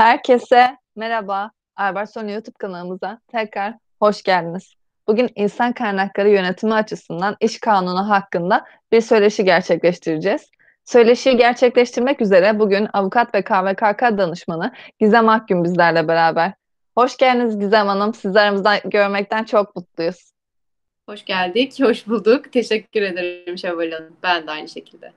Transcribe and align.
Herkese 0.00 0.76
merhaba. 0.96 1.50
Albertson 1.76 2.28
YouTube 2.28 2.56
kanalımıza 2.58 3.20
tekrar 3.28 3.74
hoş 3.98 4.22
geldiniz. 4.22 4.74
Bugün 5.08 5.30
insan 5.34 5.72
kaynakları 5.72 6.28
yönetimi 6.28 6.74
açısından 6.74 7.36
iş 7.40 7.60
kanunu 7.60 8.08
hakkında 8.08 8.64
bir 8.92 9.00
söyleşi 9.00 9.44
gerçekleştireceğiz. 9.44 10.50
Söyleşiyi 10.84 11.36
gerçekleştirmek 11.36 12.20
üzere 12.20 12.58
bugün 12.58 12.88
avukat 12.92 13.34
ve 13.34 13.42
KVKK 13.42 14.02
danışmanı 14.02 14.72
Gizem 15.00 15.28
Akgün 15.28 15.64
bizlerle 15.64 16.08
beraber. 16.08 16.52
Hoş 16.98 17.16
geldiniz 17.16 17.58
Gizem 17.58 17.86
Hanım. 17.86 18.14
Sizi 18.14 18.40
aramızda 18.40 18.78
görmekten 18.84 19.44
çok 19.44 19.76
mutluyuz. 19.76 20.32
Hoş 21.08 21.24
geldik, 21.24 21.82
hoş 21.82 22.06
bulduk. 22.06 22.52
Teşekkür 22.52 23.02
ederim 23.02 23.58
Şevval 23.58 23.90
Hanım. 23.90 24.16
Ben 24.22 24.46
de 24.46 24.50
aynı 24.50 24.68
şekilde. 24.68 25.12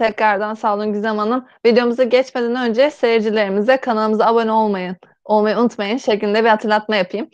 Tekrardan 0.00 0.54
sağ 0.54 0.74
olun 0.74 0.92
Gizem 0.92 1.18
Hanım. 1.18 1.46
Videomuza 1.66 2.04
geçmeden 2.04 2.56
önce 2.56 2.90
seyircilerimize 2.90 3.76
kanalımıza 3.76 4.26
abone 4.26 4.52
olmayın, 4.52 4.96
olmayı 5.24 5.58
unutmayın 5.58 5.96
şeklinde 5.96 6.44
bir 6.44 6.48
hatırlatma 6.48 6.96
yapayım. 6.96 7.28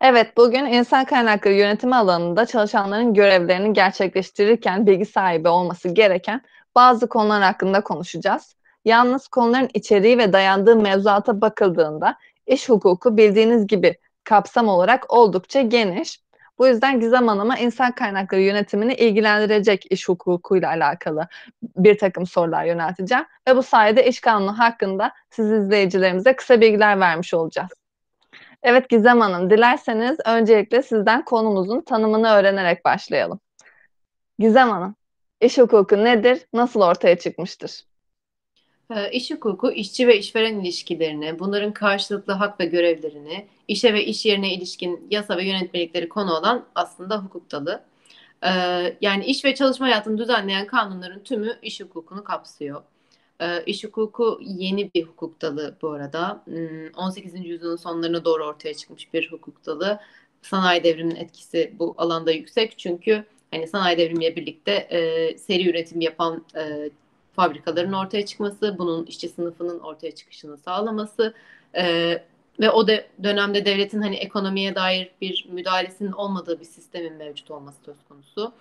Evet, 0.00 0.36
bugün 0.36 0.66
insan 0.66 1.04
kaynakları 1.04 1.54
yönetimi 1.54 1.96
alanında 1.96 2.46
çalışanların 2.46 3.14
görevlerini 3.14 3.72
gerçekleştirirken 3.72 4.86
bilgi 4.86 5.06
sahibi 5.06 5.48
olması 5.48 5.88
gereken 5.88 6.42
bazı 6.74 7.08
konular 7.08 7.42
hakkında 7.42 7.80
konuşacağız. 7.80 8.56
Yalnız 8.84 9.28
konuların 9.28 9.68
içeriği 9.74 10.18
ve 10.18 10.32
dayandığı 10.32 10.76
mevzuata 10.76 11.40
bakıldığında 11.40 12.16
iş 12.46 12.68
hukuku 12.68 13.16
bildiğiniz 13.16 13.66
gibi 13.66 13.98
kapsam 14.24 14.68
olarak 14.68 15.12
oldukça 15.14 15.60
geniş. 15.60 16.20
Bu 16.58 16.66
yüzden 16.66 17.00
Gizem 17.00 17.28
Hanım'a 17.28 17.58
insan 17.58 17.92
kaynakları 17.92 18.40
yönetimini 18.40 18.94
ilgilendirecek 18.94 19.92
iş 19.92 20.08
hukukuyla 20.08 20.68
alakalı 20.68 21.28
bir 21.62 21.98
takım 21.98 22.26
sorular 22.26 22.64
yönelteceğim. 22.64 23.24
Ve 23.48 23.56
bu 23.56 23.62
sayede 23.62 24.06
iş 24.06 24.20
kanunu 24.20 24.58
hakkında 24.58 25.12
siz 25.30 25.52
izleyicilerimize 25.52 26.36
kısa 26.36 26.60
bilgiler 26.60 27.00
vermiş 27.00 27.34
olacağız. 27.34 27.70
Evet 28.62 28.88
Gizem 28.88 29.20
Hanım, 29.20 29.50
dilerseniz 29.50 30.18
öncelikle 30.26 30.82
sizden 30.82 31.24
konumuzun 31.24 31.80
tanımını 31.80 32.28
öğrenerek 32.28 32.84
başlayalım. 32.84 33.40
Gizem 34.38 34.70
Hanım, 34.70 34.96
iş 35.40 35.58
hukuku 35.58 36.04
nedir, 36.04 36.46
nasıl 36.52 36.80
ortaya 36.80 37.18
çıkmıştır? 37.18 37.85
Ee, 38.90 39.10
iş 39.10 39.30
hukuku 39.30 39.72
işçi 39.72 40.08
ve 40.08 40.18
işveren 40.18 40.60
ilişkilerini, 40.60 41.38
bunların 41.38 41.72
karşılıklı 41.72 42.32
hak 42.32 42.60
ve 42.60 42.66
görevlerini, 42.66 43.46
işe 43.68 43.94
ve 43.94 44.04
iş 44.04 44.26
yerine 44.26 44.54
ilişkin 44.54 45.06
yasa 45.10 45.36
ve 45.36 45.44
yönetmelikleri 45.44 46.08
konu 46.08 46.34
olan 46.34 46.66
aslında 46.74 47.18
hukuk 47.24 47.50
dalı. 47.50 47.84
Ee, 48.44 48.48
yani 49.00 49.24
iş 49.24 49.44
ve 49.44 49.54
çalışma 49.54 49.86
hayatını 49.86 50.18
düzenleyen 50.18 50.66
kanunların 50.66 51.22
tümü 51.22 51.58
iş 51.62 51.80
hukukunu 51.80 52.24
kapsıyor. 52.24 52.82
Ee, 53.40 53.64
iş 53.66 53.84
hukuku 53.84 54.40
yeni 54.42 54.94
bir 54.94 55.04
hukuk 55.04 55.42
dalı 55.42 55.76
bu 55.82 55.90
arada. 55.90 56.44
18. 56.96 57.34
Hmm, 57.34 57.42
yüzyılın 57.42 57.76
sonlarına 57.76 58.24
doğru 58.24 58.44
ortaya 58.44 58.74
çıkmış 58.74 59.14
bir 59.14 59.32
hukuk 59.32 59.66
dalı. 59.66 60.00
Sanayi 60.42 60.84
devriminin 60.84 61.16
etkisi 61.16 61.72
bu 61.78 61.94
alanda 61.98 62.32
yüksek 62.32 62.78
çünkü 62.78 63.24
hani 63.50 63.66
sanayi 63.66 63.98
devrimiyle 63.98 64.36
birlikte 64.36 64.72
e, 64.72 65.38
seri 65.38 65.70
üretim 65.70 66.00
yapan 66.00 66.44
e, 66.56 66.90
fabrikaların 67.36 67.92
ortaya 67.92 68.26
çıkması, 68.26 68.78
bunun 68.78 69.06
işçi 69.06 69.28
sınıfının 69.28 69.78
ortaya 69.80 70.10
çıkışını 70.10 70.58
sağlaması 70.58 71.34
e, 71.74 72.14
ve 72.60 72.70
o 72.70 72.86
de, 72.86 73.08
dönemde 73.22 73.64
devletin 73.64 74.02
hani 74.02 74.16
ekonomiye 74.16 74.74
dair 74.74 75.10
bir 75.20 75.46
müdahalesinin 75.50 76.12
olmadığı 76.12 76.60
bir 76.60 76.64
sistemin 76.64 77.12
mevcut 77.12 77.50
olması 77.50 77.78
söz 77.84 77.96
konusu. 78.08 78.52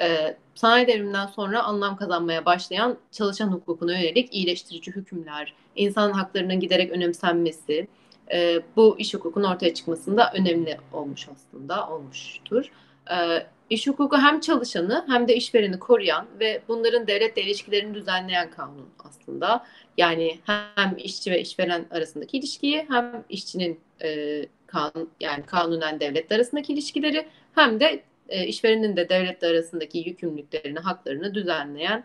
E, 0.00 0.36
sanayi 0.54 0.86
devriminden 0.86 1.26
sonra 1.26 1.62
anlam 1.62 1.96
kazanmaya 1.96 2.44
başlayan 2.44 2.96
çalışan 3.10 3.48
hukukuna 3.48 3.92
yönelik 3.98 4.34
iyileştirici 4.34 4.92
hükümler, 4.92 5.54
insan 5.76 6.12
haklarının 6.12 6.60
giderek 6.60 6.90
önemsenmesi, 6.90 7.88
e, 8.32 8.60
bu 8.76 8.98
iş 8.98 9.14
hukukunun 9.14 9.48
ortaya 9.48 9.74
çıkmasında 9.74 10.32
önemli 10.34 10.78
olmuş 10.92 11.28
aslında, 11.28 11.88
olmuştur. 11.88 12.70
E, 13.10 13.46
İş 13.70 13.86
hukuku 13.86 14.16
hem 14.18 14.40
çalışanı 14.40 15.04
hem 15.08 15.28
de 15.28 15.36
işvereni 15.36 15.78
koruyan 15.78 16.26
ve 16.40 16.62
bunların 16.68 17.06
devletle 17.06 17.42
ilişkilerini 17.42 17.94
düzenleyen 17.94 18.50
kanun 18.50 18.88
aslında. 19.04 19.66
Yani 19.96 20.38
hem 20.76 20.96
işçi 20.98 21.30
ve 21.30 21.40
işveren 21.40 21.86
arasındaki 21.90 22.38
ilişkiyi 22.38 22.86
hem 22.88 23.24
işçinin 23.28 23.80
e, 24.02 24.42
kanun 24.66 25.10
yani 25.20 25.42
kanunen 25.46 26.00
devletle 26.00 26.36
arasındaki 26.36 26.72
ilişkileri 26.72 27.28
hem 27.54 27.80
de 27.80 28.02
e, 28.28 28.46
işverenin 28.46 28.96
de 28.96 29.08
devletle 29.08 29.46
arasındaki 29.46 29.98
yükümlülüklerini, 29.98 30.78
haklarını 30.78 31.34
düzenleyen 31.34 32.04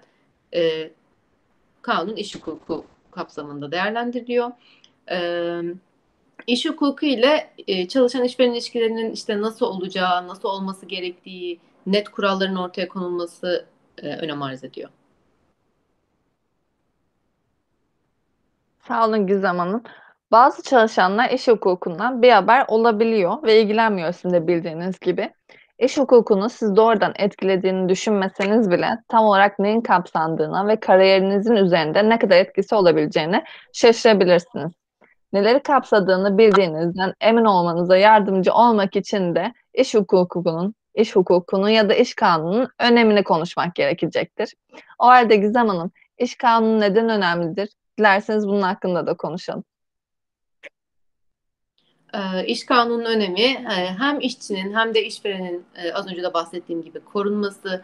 e, 0.54 0.90
kanun 1.82 2.16
iş 2.16 2.36
hukuku 2.36 2.86
kapsamında 3.12 3.72
değerlendiriliyor. 3.72 4.52
E, 5.12 5.18
İş 6.48 6.66
hukuku 6.66 7.06
ile 7.06 7.50
e, 7.68 7.88
çalışan 7.88 8.24
işveren 8.24 8.52
ilişkilerinin 8.52 9.12
işte 9.12 9.42
nasıl 9.42 9.66
olacağı, 9.66 10.28
nasıl 10.28 10.50
olması 10.50 10.86
gerektiği, 10.86 11.60
net 11.86 12.10
kuralların 12.10 12.56
ortaya 12.56 12.88
konulması 12.88 13.66
e, 13.98 14.16
önem 14.16 14.42
arz 14.42 14.64
ediyor. 14.64 14.90
Sağ 18.88 19.08
olun 19.08 19.28
Gizem 19.28 19.60
Hanım. 19.60 19.84
Bazı 20.32 20.64
çalışanlar 20.64 21.30
iş 21.30 21.48
hukukundan 21.48 22.22
bir 22.22 22.32
haber 22.32 22.66
olabiliyor 22.68 23.44
ve 23.44 23.62
ilgilenmiyor 23.62 24.12
sizin 24.14 24.34
de 24.34 24.48
bildiğiniz 24.48 25.00
gibi. 25.00 25.34
İş 25.80 25.98
hukukunu 25.98 26.50
siz 26.50 26.76
doğrudan 26.76 27.14
etkilediğini 27.16 27.90
düşünmeseniz 27.90 28.72
bile 28.72 28.90
tam 29.08 29.26
olarak 29.26 29.60
neyin 29.60 29.82
kapsandığına 29.82 30.68
ve 30.68 30.80
kariyerinizin 30.80 31.56
üzerinde 31.56 32.10
ne 32.10 32.20
kadar 32.20 32.38
etkisi 32.38 32.76
olabileceğini 32.76 33.44
şaşırabilirsiniz 33.74 34.72
neleri 35.36 35.64
kapsadığını 35.64 36.38
bildiğinizden 36.38 37.14
emin 37.22 37.46
olmanıza 37.46 37.98
yardımcı 37.98 38.54
olmak 38.54 38.96
için 38.96 39.36
de 39.36 39.54
iş 39.74 39.94
hukukunun, 39.94 40.76
iş 40.94 41.16
hukukunun 41.16 41.70
ya 41.70 41.90
da 41.90 41.94
iş 41.94 42.14
kanununun 42.14 42.68
önemini 42.80 43.24
konuşmak 43.24 43.76
gerekecektir. 43.76 44.54
O 45.00 45.06
halde 45.06 45.36
Gizem 45.36 45.68
Hanım, 45.68 45.92
iş 46.18 46.36
kanunu 46.36 46.80
neden 46.80 47.10
önemlidir? 47.10 47.70
Dilerseniz 47.98 48.48
bunun 48.48 48.62
hakkında 48.62 49.08
da 49.08 49.18
konuşalım. 49.18 49.64
E, 52.14 52.46
iş 52.46 52.66
kanunun 52.66 53.06
önemi 53.06 53.42
e, 53.42 53.96
hem 54.00 54.20
işçinin 54.20 54.74
hem 54.74 54.94
de 54.94 55.06
işverenin 55.06 55.66
e, 55.76 55.94
az 55.94 56.08
önce 56.12 56.24
de 56.24 56.34
bahsettiğim 56.34 56.84
gibi 56.84 57.00
korunması, 57.00 57.84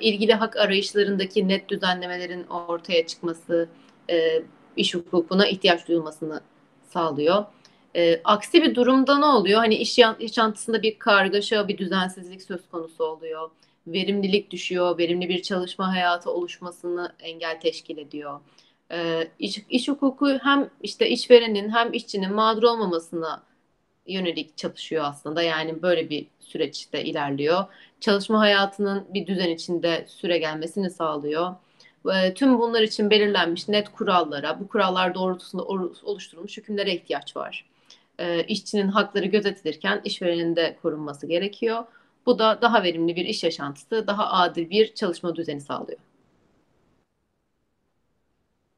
ilgili 0.00 0.34
hak 0.34 0.56
arayışlarındaki 0.56 1.48
net 1.48 1.68
düzenlemelerin 1.68 2.46
ortaya 2.46 3.06
çıkması, 3.06 3.68
iş 4.76 4.94
hukukuna 4.94 5.46
ihtiyaç 5.46 5.88
duyulmasını 5.88 6.40
sağlıyor. 6.92 7.44
E, 7.96 8.20
aksi 8.24 8.62
bir 8.62 8.74
durumda 8.74 9.18
ne 9.18 9.24
oluyor? 9.24 9.58
Hani 9.58 9.74
iş 9.74 9.98
yaşantısında 9.98 10.82
bir 10.82 10.98
kargaşa, 10.98 11.68
bir 11.68 11.78
düzensizlik 11.78 12.42
söz 12.42 12.68
konusu 12.70 13.04
oluyor. 13.04 13.50
Verimlilik 13.86 14.50
düşüyor, 14.50 14.98
verimli 14.98 15.28
bir 15.28 15.42
çalışma 15.42 15.92
hayatı 15.94 16.30
oluşmasını 16.30 17.12
engel 17.20 17.60
teşkil 17.60 17.98
ediyor. 17.98 18.40
E, 18.92 19.28
iş, 19.38 19.58
iş 19.70 19.88
hukuku 19.88 20.38
hem 20.42 20.70
işte 20.82 21.08
işverenin 21.08 21.70
hem 21.70 21.92
işçinin 21.92 22.32
mağdur 22.32 22.62
olmamasına 22.62 23.42
yönelik 24.06 24.56
çalışıyor 24.56 25.04
aslında. 25.04 25.42
Yani 25.42 25.82
böyle 25.82 26.10
bir 26.10 26.26
süreçte 26.40 27.04
ilerliyor. 27.04 27.64
Çalışma 28.00 28.40
hayatının 28.40 29.06
bir 29.14 29.26
düzen 29.26 29.50
içinde 29.50 30.04
süre 30.08 30.38
gelmesini 30.38 30.90
sağlıyor 30.90 31.54
tüm 32.34 32.58
bunlar 32.58 32.82
için 32.82 33.10
belirlenmiş 33.10 33.68
net 33.68 33.88
kurallara, 33.92 34.60
bu 34.60 34.68
kurallar 34.68 35.14
doğrultusunda 35.14 35.64
oluşturulmuş 36.04 36.56
hükümlere 36.56 36.94
ihtiyaç 36.94 37.36
var. 37.36 37.66
E, 38.18 38.44
işçinin 38.44 38.88
hakları 38.88 39.26
gözetilirken 39.26 40.00
işverenin 40.04 40.56
de 40.56 40.76
korunması 40.82 41.26
gerekiyor. 41.26 41.84
Bu 42.26 42.38
da 42.38 42.58
daha 42.62 42.82
verimli 42.82 43.16
bir 43.16 43.24
iş 43.24 43.44
yaşantısı, 43.44 44.06
daha 44.06 44.32
adil 44.32 44.70
bir 44.70 44.94
çalışma 44.94 45.36
düzeni 45.36 45.60
sağlıyor. 45.60 45.98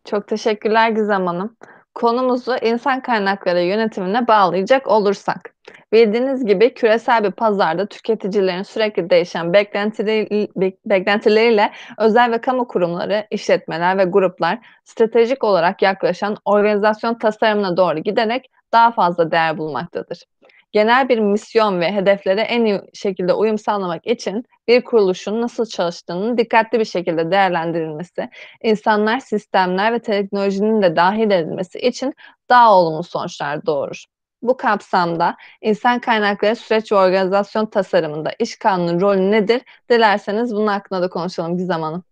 Çok 0.05 0.29
teşekkürler 0.29 0.91
Gizem 0.91 1.27
Hanım. 1.27 1.57
Konumuzu 1.95 2.57
insan 2.63 3.01
kaynakları 3.01 3.61
yönetimine 3.61 4.29
bağlayacak 4.29 4.89
olursak. 4.89 5.55
Bildiğiniz 5.93 6.47
gibi 6.47 6.75
küresel 6.75 7.25
bir 7.25 7.31
pazarda 7.31 7.87
tüketicilerin 7.87 8.63
sürekli 8.63 9.11
değişen 9.11 9.53
beklentileri, 9.53 10.49
beklentileriyle 10.87 11.73
özel 11.99 12.33
ve 12.33 12.41
kamu 12.41 12.69
kurumları, 12.69 13.27
işletmeler 13.31 13.99
ve 13.99 14.05
gruplar 14.05 14.59
stratejik 14.85 15.45
olarak 15.45 15.83
yaklaşan 15.83 16.37
organizasyon 16.45 17.15
tasarımına 17.15 17.77
doğru 17.77 17.99
giderek 17.99 18.51
daha 18.73 18.91
fazla 18.91 19.31
değer 19.31 19.59
bulmaktadır 19.59 20.25
genel 20.75 21.09
bir 21.09 21.19
misyon 21.19 21.81
ve 21.81 21.93
hedeflere 21.93 22.41
en 22.41 22.65
iyi 22.65 22.81
şekilde 22.95 23.33
uyum 23.33 23.59
sağlamak 23.59 24.07
için 24.07 24.45
bir 24.69 24.85
kuruluşun 24.85 25.43
nasıl 25.43 25.67
çalıştığının 25.67 26.39
dikkatli 26.39 26.81
bir 26.81 26.85
şekilde 26.85 27.31
değerlendirilmesi, 27.31 28.29
insanlar, 28.63 29.21
sistemler 29.21 29.93
ve 29.93 29.99
teknolojinin 29.99 30.83
de 30.83 30.97
dahil 30.97 31.31
edilmesi 31.31 31.79
için 31.79 32.15
daha 32.49 32.75
olumlu 32.75 33.03
sonuçlar 33.03 33.67
doğurur. 33.67 34.05
Bu 34.43 34.57
kapsamda 34.57 35.37
insan 35.61 36.01
kaynakları 36.01 36.57
süreç 36.57 36.93
ve 36.93 36.97
organizasyon 36.97 37.67
tasarımında 37.67 38.33
iş 38.39 38.59
kanunu 38.59 39.01
rolü 39.01 39.31
nedir? 39.31 39.63
Dilerseniz 39.91 40.55
bunun 40.55 40.67
hakkında 40.67 41.03
da 41.03 41.09
konuşalım 41.09 41.59
bir 41.59 41.63
zamanı. 41.63 42.03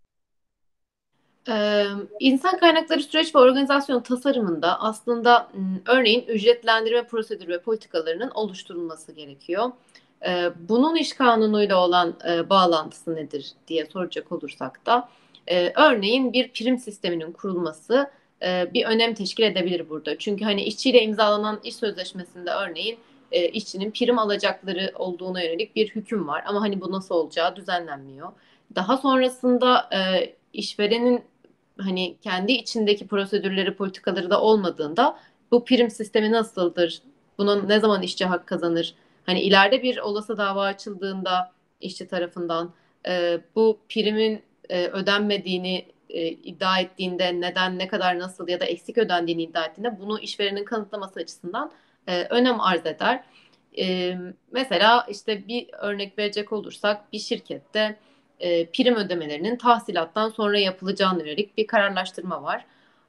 Ee, 1.49 1.85
insan 2.21 2.59
kaynakları 2.59 3.03
süreç 3.03 3.35
ve 3.35 3.39
organizasyon 3.39 4.01
tasarımında 4.01 4.81
aslında 4.81 5.49
örneğin 5.87 6.27
ücretlendirme 6.27 7.07
prosedürü 7.07 7.53
ve 7.53 7.61
politikalarının 7.61 8.31
oluşturulması 8.31 9.13
gerekiyor. 9.13 9.71
Ee, 10.27 10.51
bunun 10.69 10.97
iş 10.97 11.13
kanunuyla 11.13 11.77
olan 11.77 12.15
e, 12.29 12.51
bağlantısı 12.51 13.15
nedir 13.15 13.53
diye 13.69 13.87
soracak 13.87 14.33
olursak 14.33 14.87
da 14.87 15.09
e, 15.47 15.73
örneğin 15.77 16.33
bir 16.33 16.53
prim 16.53 16.79
sisteminin 16.79 17.33
kurulması 17.33 18.11
e, 18.43 18.71
bir 18.75 18.85
önem 18.85 19.15
teşkil 19.15 19.45
edebilir 19.45 19.89
burada. 19.89 20.19
Çünkü 20.19 20.45
hani 20.45 20.63
işçiyle 20.63 21.03
imzalanan 21.03 21.61
iş 21.65 21.77
sözleşmesinde 21.77 22.51
örneğin 22.51 22.99
işçinin 23.53 23.91
prim 23.91 24.19
alacakları 24.19 24.93
olduğuna 24.95 25.43
yönelik 25.43 25.77
bir 25.77 25.89
hüküm 25.89 26.29
var. 26.29 26.45
Ama 26.47 26.61
hani 26.61 26.81
bu 26.81 26.93
nasıl 26.93 27.15
olacağı 27.15 27.57
düzenlenmiyor. 27.57 28.33
Daha 28.75 28.97
sonrasında 28.97 29.91
işverenin 30.53 31.23
hani 31.83 32.17
kendi 32.21 32.53
içindeki 32.53 33.07
prosedürleri, 33.07 33.75
politikaları 33.75 34.31
da 34.31 34.41
olmadığında 34.41 35.19
bu 35.51 35.65
prim 35.65 35.91
sistemi 35.91 36.33
nasıldır? 36.33 37.03
Bunun 37.39 37.69
ne 37.69 37.81
zaman 37.81 38.03
işçi 38.03 38.25
hak 38.25 38.47
kazanır? 38.47 38.95
Hani 39.27 39.41
ileride 39.41 39.83
bir 39.83 39.99
olası 39.99 40.39
dava 40.39 40.63
açıldığında 40.63 41.53
işçi 41.81 42.09
tarafından 42.09 42.75
e, 43.09 43.41
bu 43.55 43.79
primin 43.89 44.43
e, 44.69 44.87
ödenmediğini 44.87 45.87
e, 46.11 46.29
iddia 46.29 46.81
ettiğinde 46.81 47.41
neden, 47.41 47.79
ne 47.79 47.89
kadar, 47.89 48.19
nasıl 48.19 48.49
ya 48.49 48.61
da 48.61 48.65
eksik 48.65 48.99
ödendiğini 48.99 49.43
iddia 49.43 49.65
ettiğinde 49.65 50.01
bunu 50.01 50.19
işverenin 50.19 50.65
kanıtlaması 50.65 51.21
açısından 51.21 51.73
e, 52.07 52.25
önem 52.25 52.61
arz 52.61 52.87
eder. 52.87 53.25
E, 53.79 54.17
mesela 54.53 55.07
işte 55.11 55.49
bir 55.49 55.67
örnek 55.73 56.19
verecek 56.19 56.53
olursak 56.53 57.13
bir 57.13 57.19
şirkette 57.19 57.97
e, 58.41 58.67
prim 58.67 58.97
ödemelerinin 58.97 59.57
tahsilattan 59.57 60.29
sonra 60.29 60.59
yapılacağına 60.59 61.19
yönelik 61.19 61.59
bir 61.59 61.67
kararlaştırma 61.67 62.43
var. 62.43 62.65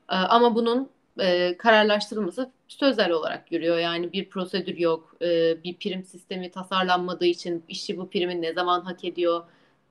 E, 0.10 0.16
ama 0.16 0.56
bunun 0.56 0.90
e, 1.20 1.58
kararlaştırılması 1.58 2.52
sözel 2.68 3.12
olarak 3.12 3.52
yürüyor. 3.52 3.78
Yani 3.78 4.14
bir 4.14 4.30
prosedür 4.30 4.78
yok, 4.78 5.16
e, 5.22 5.64
bir 5.64 5.75
prim 5.75 6.04
sistemi 6.04 6.52
tasarlanmadığı 6.52 7.25
için 7.25 7.64
işçi 7.70 7.98
bu 7.98 8.10
primi 8.10 8.42
ne 8.42 8.54
zaman 8.54 8.81
hak 8.81 9.04
ediyor, 9.06 9.44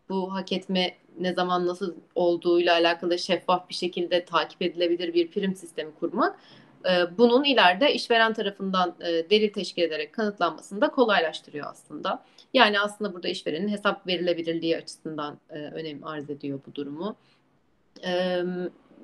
bu 0.09 0.35
hak 0.35 0.53
etme 0.53 0.95
ne 1.21 1.35
zaman 1.35 1.67
nasıl 1.67 1.95
olduğuyla 2.15 2.75
alakalı 2.75 3.19
şeffaf 3.19 3.69
bir 3.69 3.75
şekilde 3.75 4.25
takip 4.25 4.63
edilebilir 4.63 5.15
bir 5.15 5.31
prim 5.31 5.55
sistemi 5.55 5.95
kurmak 6.01 6.39
e, 6.91 7.19
bunun 7.19 7.45
ileride 7.45 7.95
işveren 7.95 8.33
tarafından 8.35 8.95
e, 9.01 9.31
delil 9.31 9.53
teşkil 9.53 9.83
ederek 9.83 10.13
kanıtlanmasını 10.13 10.81
da 10.81 10.91
kolaylaştırıyor 10.91 11.67
aslında. 11.71 12.23
Yani 12.55 12.81
aslında 12.81 13.15
burada 13.15 13.29
işverenin 13.29 13.69
hesap 13.69 14.07
verilebilirliği 14.07 14.77
açısından 14.77 15.39
e, 15.51 15.59
önem 15.59 16.05
arz 16.05 16.31
ediyor 16.31 16.61
bu 16.67 16.75
durumu. 16.75 17.17
E, 18.05 18.43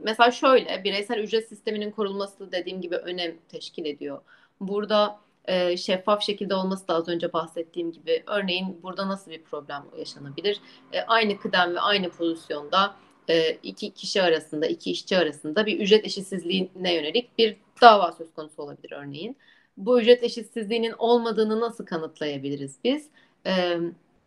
mesela 0.03 0.31
şöyle 0.31 0.85
bireysel 0.85 1.19
ücret 1.19 1.49
sisteminin 1.49 1.91
korunması 1.91 2.53
dediğim 2.53 2.81
gibi 2.81 2.97
önem 2.97 3.37
teşkil 3.49 3.85
ediyor. 3.85 4.21
Burada 4.61 5.19
e, 5.45 5.77
şeffaf 5.77 6.23
şekilde 6.23 6.55
olması 6.55 6.89
da 6.89 6.95
az 6.95 7.09
önce 7.09 7.33
bahsettiğim 7.33 7.93
gibi 7.93 8.23
örneğin 8.27 8.81
burada 8.83 9.09
nasıl 9.09 9.31
bir 9.31 9.43
problem 9.43 9.85
yaşanabilir? 9.99 10.61
E, 10.93 11.01
aynı 11.01 11.39
kıdem 11.39 11.75
ve 11.75 11.81
aynı 11.81 12.11
pozisyonda 12.11 12.97
e, 13.29 13.53
iki 13.63 13.91
kişi 13.91 14.23
arasında, 14.23 14.67
iki 14.67 14.91
işçi 14.91 15.19
arasında 15.19 15.67
bir 15.67 15.81
ücret 15.81 16.07
eşitsizliğine 16.07 16.95
yönelik 16.95 17.39
bir 17.39 17.57
dava 17.83 18.13
söz 18.13 18.35
konusu 18.35 18.63
olabilir 18.63 18.93
örneğin. 18.93 19.37
Bu 19.77 20.01
ücret 20.01 20.23
eşitsizliğinin 20.23 20.95
olmadığını 20.99 21.61
nasıl 21.61 21.87
kanıtlayabiliriz 21.87 22.77
biz? 22.85 23.09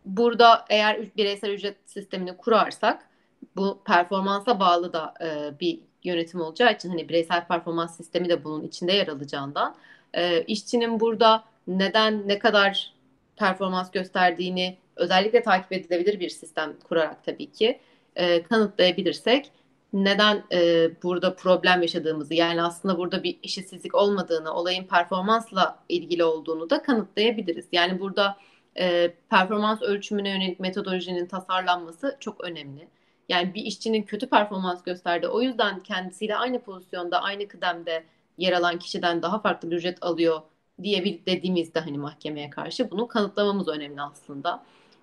Burada 0.04 0.64
eğer 0.68 1.16
bireysel 1.16 1.50
ücret 1.50 1.76
sistemini 1.86 2.36
kurarsak 2.36 3.08
bu 3.56 3.82
performansa 3.84 4.60
bağlı 4.60 4.92
da 4.92 5.14
e, 5.20 5.60
bir 5.60 5.80
yönetim 6.04 6.40
olacağı 6.40 6.72
için 6.72 6.88
hani 6.88 7.08
bireysel 7.08 7.46
performans 7.46 7.96
sistemi 7.96 8.28
de 8.28 8.44
bunun 8.44 8.62
içinde 8.62 8.92
yer 8.92 9.08
alacağından 9.08 9.74
e, 10.14 10.42
işçinin 10.42 11.00
burada 11.00 11.44
neden 11.66 12.28
ne 12.28 12.38
kadar 12.38 12.94
performans 13.36 13.90
gösterdiğini 13.90 14.76
özellikle 14.96 15.42
takip 15.42 15.72
edilebilir 15.72 16.20
bir 16.20 16.28
sistem 16.28 16.72
kurarak 16.88 17.24
tabii 17.24 17.52
ki 17.52 17.80
e, 18.16 18.42
kanıtlayabilirsek 18.42 19.50
neden 19.92 20.44
e, 20.52 20.90
burada 21.02 21.36
problem 21.36 21.82
yaşadığımızı 21.82 22.34
yani 22.34 22.62
aslında 22.62 22.98
burada 22.98 23.22
bir 23.22 23.38
eşitsizlik 23.42 23.94
olmadığını, 23.94 24.54
olayın 24.54 24.84
performansla 24.84 25.78
ilgili 25.88 26.24
olduğunu 26.24 26.70
da 26.70 26.82
kanıtlayabiliriz. 26.82 27.66
Yani 27.72 28.00
burada 28.00 28.36
e, 28.78 29.14
performans 29.30 29.82
ölçümüne 29.82 30.30
yönelik 30.30 30.60
metodolojinin 30.60 31.26
tasarlanması 31.26 32.16
çok 32.20 32.44
önemli. 32.44 32.88
Yani 33.28 33.54
bir 33.54 33.62
işçinin 33.62 34.02
kötü 34.02 34.28
performans 34.28 34.82
gösterdi. 34.82 35.28
O 35.28 35.42
yüzden 35.42 35.80
kendisiyle 35.80 36.36
aynı 36.36 36.62
pozisyonda, 36.62 37.22
aynı 37.22 37.48
kıdemde 37.48 38.04
yer 38.38 38.52
alan 38.52 38.78
kişiden 38.78 39.22
daha 39.22 39.38
farklı 39.40 39.70
bir 39.70 39.76
ücret 39.76 39.98
alıyor 40.02 40.42
diye 40.82 41.04
bir 41.04 41.26
dediğimizde 41.26 41.80
hani 41.80 41.98
mahkemeye 41.98 42.50
karşı 42.50 42.90
bunu 42.90 43.08
kanıtlamamız 43.08 43.68
önemli 43.68 44.02
aslında. 44.02 44.62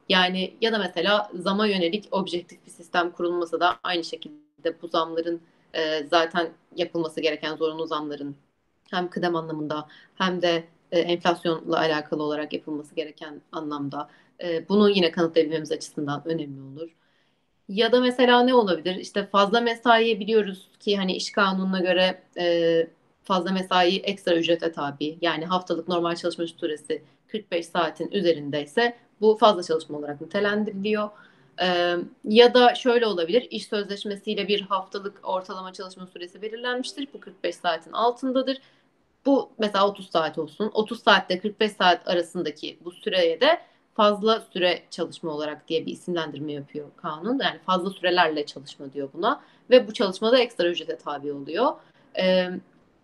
Yani 0.09 0.53
ya 0.61 0.71
da 0.71 0.77
mesela 0.77 1.31
zama 1.33 1.67
yönelik 1.67 2.07
objektif 2.11 2.65
bir 2.65 2.71
sistem 2.71 3.11
kurulması 3.11 3.59
da 3.59 3.79
aynı 3.83 4.03
şekilde 4.03 4.81
bu 4.81 4.87
zamların 4.87 5.41
e, 5.73 6.07
zaten 6.07 6.49
yapılması 6.75 7.21
gereken 7.21 7.55
zorunlu 7.55 7.87
zamların 7.87 8.35
hem 8.91 9.09
kıdem 9.09 9.35
anlamında 9.35 9.87
hem 10.15 10.41
de 10.41 10.63
e, 10.91 10.99
enflasyonla 10.99 11.77
alakalı 11.77 12.23
olarak 12.23 12.53
yapılması 12.53 12.95
gereken 12.95 13.41
anlamda 13.51 14.09
e, 14.43 14.69
bunu 14.69 14.89
yine 14.89 15.11
kanıtlayabilmemiz 15.11 15.71
açısından 15.71 16.21
önemli 16.25 16.61
olur. 16.61 16.89
Ya 17.69 17.91
da 17.91 18.01
mesela 18.01 18.43
ne 18.43 18.53
olabilir? 18.53 18.95
İşte 18.95 19.25
fazla 19.25 19.61
mesai 19.61 20.19
biliyoruz 20.19 20.67
ki 20.79 20.97
hani 20.97 21.15
iş 21.15 21.31
kanununa 21.31 21.79
göre 21.79 22.23
e, 22.37 22.87
fazla 23.23 23.51
mesai 23.51 23.97
ekstra 23.97 24.35
ücrete 24.35 24.71
tabi. 24.71 25.17
Yani 25.21 25.45
haftalık 25.45 25.87
normal 25.87 26.15
çalışma 26.15 26.47
süresi 26.47 27.03
45 27.27 27.65
saatin 27.65 28.11
üzerindeyse 28.11 28.97
bu 29.21 29.37
fazla 29.37 29.63
çalışma 29.63 29.97
olarak 29.97 30.21
nitelendiriliyor. 30.21 31.09
Ee, 31.61 31.95
ya 32.23 32.53
da 32.53 32.75
şöyle 32.75 33.05
olabilir, 33.05 33.47
iş 33.51 33.65
sözleşmesiyle 33.67 34.47
bir 34.47 34.61
haftalık 34.61 35.19
ortalama 35.23 35.73
çalışma 35.73 36.07
süresi 36.07 36.41
belirlenmiştir. 36.41 37.07
Bu 37.13 37.19
45 37.19 37.55
saatin 37.55 37.91
altındadır. 37.91 38.57
Bu 39.29 39.49
mesela 39.59 39.87
30 39.87 40.09
saat 40.09 40.37
olsun. 40.37 40.71
30 40.73 41.03
saatte 41.03 41.39
45 41.39 41.71
saat 41.71 42.07
arasındaki 42.07 42.77
bu 42.85 42.91
süreye 42.91 43.41
de 43.41 43.59
fazla 43.93 44.39
süre 44.53 44.81
çalışma 44.89 45.31
olarak 45.31 45.67
diye 45.67 45.85
bir 45.85 45.91
isimlendirme 45.91 46.51
yapıyor 46.51 46.87
kanun. 46.97 47.39
Yani 47.43 47.59
fazla 47.65 47.89
sürelerle 47.89 48.45
çalışma 48.45 48.93
diyor 48.93 49.09
buna. 49.13 49.41
Ve 49.69 49.87
bu 49.87 49.93
çalışma 49.93 50.31
da 50.31 50.39
ekstra 50.39 50.67
ücrete 50.67 50.97
tabi 50.97 51.33
oluyor. 51.33 51.71
Ee, 52.19 52.49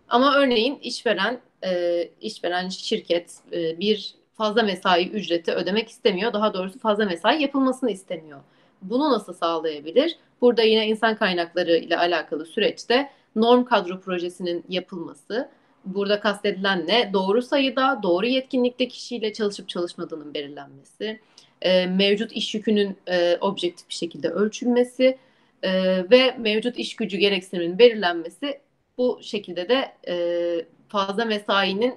ama 0.10 0.36
örneğin 0.36 0.80
işveren, 0.80 1.40
e, 1.66 2.04
işveren 2.22 2.70
şirket 2.70 3.34
e, 3.52 3.80
bir 3.80 4.16
fazla 4.34 4.64
mesai 4.64 5.10
ücreti 5.10 5.52
ödemek 5.52 5.90
istemiyor. 5.90 6.34
Daha 6.34 6.54
doğrusu 6.54 6.80
fazla 6.80 7.06
mesai 7.06 7.42
yapılmasını 7.42 7.92
istemiyor. 7.92 8.40
Bunu 8.82 9.12
nasıl 9.12 9.34
sağlayabilir? 9.34 10.18
Burada 10.42 10.62
yine 10.62 10.88
insan 10.88 11.16
kaynakları 11.16 11.78
ile 11.78 11.98
alakalı 11.98 12.46
süreçte 12.46 13.10
norm 13.36 13.66
kadro 13.66 14.00
projesinin 14.00 14.64
yapılması. 14.70 15.50
Burada 15.86 16.20
kastedilen 16.20 16.88
ne? 16.88 17.14
Doğru 17.14 17.42
sayıda, 17.42 18.00
doğru 18.04 18.26
yetkinlikte 18.26 18.88
kişiyle 18.88 19.34
çalışıp 19.34 19.70
çalışmadığının 19.70 20.34
belirlenmesi, 20.34 21.20
e, 21.62 21.86
mevcut 21.86 22.32
iş 22.32 22.56
yükünün 22.56 22.98
e, 23.08 23.38
objektif 23.42 23.90
bir 23.90 23.94
şekilde 23.94 24.30
ölçülmesi 24.30 25.18
e, 25.64 25.72
ve 26.12 26.36
mevcut 26.38 26.80
iş 26.80 26.96
gücü 26.96 27.18
gereksiniminin 27.18 27.80
belirlenmesi 27.80 28.60
bu 28.98 29.20
şekilde 29.22 29.70
de 29.70 29.96
e, 30.08 30.66
fazla 30.88 31.26
mesainin 31.26 31.96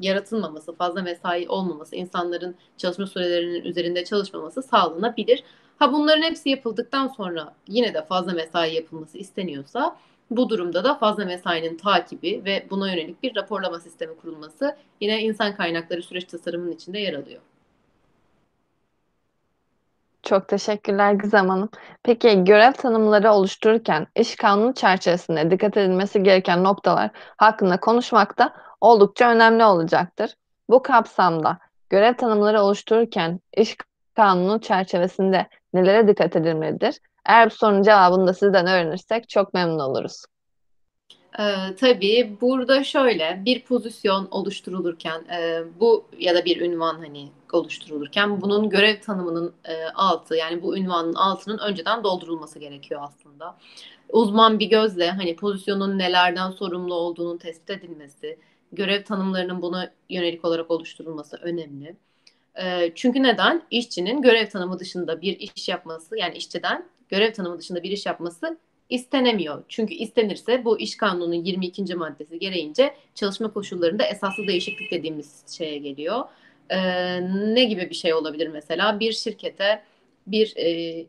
yaratılmaması, 0.00 0.74
fazla 0.74 1.02
mesai 1.02 1.48
olmaması, 1.48 1.96
insanların 1.96 2.54
çalışma 2.76 3.06
sürelerinin 3.06 3.64
üzerinde 3.64 4.04
çalışmaması 4.04 4.62
sağlanabilir. 4.62 5.44
Ha 5.78 5.92
bunların 5.92 6.22
hepsi 6.22 6.48
yapıldıktan 6.48 7.08
sonra 7.08 7.54
yine 7.68 7.94
de 7.94 8.04
fazla 8.04 8.32
mesai 8.32 8.74
yapılması 8.74 9.18
isteniyorsa 9.18 9.96
bu 10.30 10.48
durumda 10.50 10.84
da 10.84 10.94
fazla 10.94 11.24
mesainin 11.24 11.76
takibi 11.76 12.42
ve 12.44 12.66
buna 12.70 12.90
yönelik 12.90 13.22
bir 13.22 13.36
raporlama 13.36 13.80
sistemi 13.80 14.16
kurulması 14.16 14.76
yine 15.00 15.22
insan 15.22 15.56
kaynakları 15.56 16.02
süreç 16.02 16.24
tasarımının 16.24 16.72
içinde 16.72 16.98
yer 16.98 17.14
alıyor. 17.14 17.40
Çok 20.22 20.48
teşekkürler 20.48 21.12
Gizem 21.12 21.48
Hanım. 21.48 21.68
Peki 22.02 22.44
görev 22.44 22.72
tanımları 22.72 23.32
oluştururken 23.32 24.06
iş 24.16 24.36
kanunu 24.36 24.74
çerçevesinde 24.74 25.50
dikkat 25.50 25.76
edilmesi 25.76 26.22
gereken 26.22 26.64
noktalar 26.64 27.10
hakkında 27.36 27.80
konuşmak 27.80 28.38
da 28.38 28.54
oldukça 28.80 29.30
önemli 29.30 29.64
olacaktır. 29.64 30.34
Bu 30.70 30.82
kapsamda 30.82 31.58
görev 31.90 32.14
tanımları 32.14 32.62
oluştururken 32.62 33.40
iş 33.56 33.76
kanunu 34.18 34.60
çerçevesinde 34.60 35.46
nelere 35.74 36.08
dikkat 36.08 36.36
edilmelidir? 36.36 36.94
Eğer 37.26 37.50
bu 37.50 37.54
sorunun 37.54 37.82
cevabını 37.82 38.26
da 38.26 38.34
sizden 38.34 38.66
öğrenirsek 38.66 39.28
çok 39.28 39.54
memnun 39.54 39.78
oluruz. 39.78 40.24
Ee, 41.38 41.44
tabii 41.80 42.36
burada 42.40 42.84
şöyle 42.84 43.42
bir 43.44 43.64
pozisyon 43.64 44.28
oluşturulurken 44.30 45.24
e, 45.24 45.62
bu 45.80 46.04
ya 46.18 46.34
da 46.34 46.44
bir 46.44 46.60
ünvan 46.60 46.98
hani 46.98 47.28
oluşturulurken 47.52 48.40
bunun 48.40 48.70
görev 48.70 49.00
tanımının 49.00 49.54
e, 49.64 49.84
altı 49.94 50.36
yani 50.36 50.62
bu 50.62 50.76
ünvanın 50.76 51.14
altının 51.14 51.58
önceden 51.58 52.04
doldurulması 52.04 52.58
gerekiyor 52.58 53.00
aslında. 53.04 53.56
Uzman 54.08 54.58
bir 54.58 54.66
gözle 54.66 55.10
hani 55.10 55.36
pozisyonun 55.36 55.98
nelerden 55.98 56.50
sorumlu 56.50 56.94
olduğunun 56.94 57.38
tespit 57.38 57.70
edilmesi, 57.70 58.38
görev 58.72 59.04
tanımlarının 59.04 59.62
buna 59.62 59.90
yönelik 60.08 60.44
olarak 60.44 60.70
oluşturulması 60.70 61.36
önemli. 61.36 61.96
E, 62.62 62.92
çünkü 62.94 63.22
neden? 63.22 63.62
İşçinin 63.70 64.22
görev 64.22 64.48
tanımı 64.48 64.78
dışında 64.78 65.20
bir 65.20 65.38
iş 65.38 65.68
yapması 65.68 66.18
yani 66.18 66.36
işçiden 66.36 66.88
görev 67.08 67.32
tanımı 67.32 67.58
dışında 67.58 67.82
bir 67.82 67.90
iş 67.90 68.06
yapması 68.06 68.58
istenemiyor. 68.88 69.64
Çünkü 69.68 69.94
istenirse 69.94 70.64
bu 70.64 70.80
iş 70.80 70.96
kanununun 70.96 71.34
22. 71.34 71.94
maddesi 71.94 72.38
gereğince 72.38 72.94
çalışma 73.14 73.52
koşullarında 73.52 74.04
esaslı 74.04 74.46
değişiklik 74.46 74.90
dediğimiz 74.90 75.56
şeye 75.56 75.78
geliyor. 75.78 76.24
Ee, 76.70 77.20
ne 77.54 77.64
gibi 77.64 77.90
bir 77.90 77.94
şey 77.94 78.14
olabilir 78.14 78.48
mesela? 78.48 79.00
Bir 79.00 79.12
şirkete 79.12 79.82
bir 80.26 80.56
e, 80.56 81.06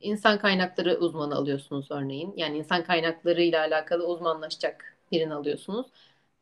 insan 0.00 0.38
kaynakları 0.38 0.98
uzmanı 0.98 1.34
alıyorsunuz 1.34 1.90
örneğin. 1.90 2.34
Yani 2.36 2.58
insan 2.58 2.84
kaynakları 2.84 3.42
ile 3.42 3.58
alakalı 3.58 4.06
uzmanlaşacak 4.06 4.96
birini 5.12 5.34
alıyorsunuz. 5.34 5.86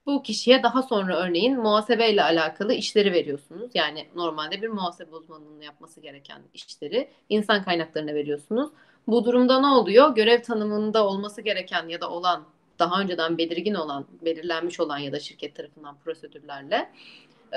Bu 0.07 0.23
kişiye 0.23 0.63
daha 0.63 0.83
sonra 0.83 1.17
örneğin 1.17 1.57
muhasebe 1.57 2.11
ile 2.11 2.23
alakalı 2.23 2.75
işleri 2.75 3.13
veriyorsunuz. 3.13 3.71
Yani 3.75 4.07
normalde 4.15 4.63
bir 4.63 4.69
muhasebe 4.69 5.17
uzmanının 5.17 5.61
yapması 5.61 6.01
gereken 6.01 6.43
işleri 6.55 7.11
insan 7.29 7.65
kaynaklarına 7.65 8.15
veriyorsunuz. 8.15 8.71
Bu 9.07 9.25
durumda 9.25 9.61
ne 9.61 9.67
oluyor? 9.67 10.15
Görev 10.15 10.43
tanımında 10.43 11.07
olması 11.07 11.41
gereken 11.41 11.89
ya 11.89 12.01
da 12.01 12.11
olan 12.11 12.45
daha 12.79 13.01
önceden 13.01 13.39
belirgin 13.39 13.75
olan, 13.75 14.07
belirlenmiş 14.23 14.81
olan 14.81 14.99
ya 14.99 15.13
da 15.13 15.21
şirket 15.21 15.55
tarafından 15.55 15.97
prosedürlerle 15.99 16.91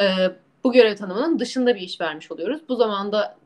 e, 0.01 0.05
bu 0.63 0.71
görev 0.71 0.95
tanımının 0.95 1.39
dışında 1.39 1.75
bir 1.75 1.81
iş 1.81 2.01
vermiş 2.01 2.31
oluyoruz. 2.31 2.61
Bu 2.69 2.75
zamanda 2.75 3.37